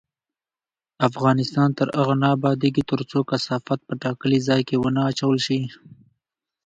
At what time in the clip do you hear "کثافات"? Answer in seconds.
3.29-3.79